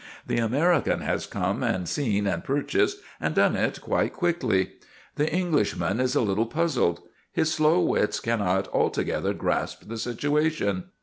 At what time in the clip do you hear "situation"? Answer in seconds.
9.99-10.85